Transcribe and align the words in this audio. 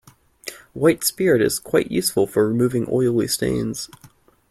White 0.73 1.03
spirit 1.03 1.43
is 1.43 1.59
quite 1.59 1.91
useful 1.91 2.25
for 2.25 2.47
removing 2.47 2.87
oily 2.91 3.27
stains 3.27 3.87